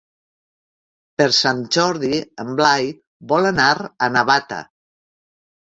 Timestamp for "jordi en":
1.77-2.51